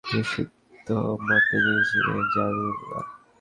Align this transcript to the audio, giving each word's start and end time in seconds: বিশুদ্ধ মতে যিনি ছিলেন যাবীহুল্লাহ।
বিশুদ্ধ 0.03 0.87
মতে 1.27 1.57
যিনি 1.63 1.83
ছিলেন 1.89 2.19
যাবীহুল্লাহ। 2.33 3.03